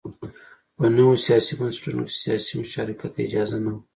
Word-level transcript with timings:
په 0.75 0.85
نویو 0.95 1.21
سیاسي 1.25 1.53
بنسټونو 1.59 2.01
کې 2.07 2.13
سیاسي 2.23 2.53
مشارکت 2.61 3.09
ته 3.13 3.19
اجازه 3.27 3.57
نه 3.63 3.71
وه. 3.73 3.81